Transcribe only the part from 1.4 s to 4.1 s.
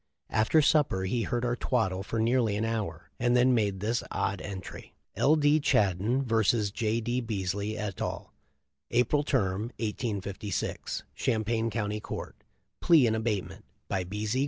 our twaddle for nearly an hour, and then made this